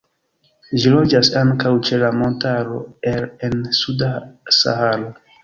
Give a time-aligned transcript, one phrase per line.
[0.77, 2.81] Ĝi loĝas ankaŭ ĉe la Montaro
[3.13, 4.11] Air en suda
[4.63, 5.15] Saharo.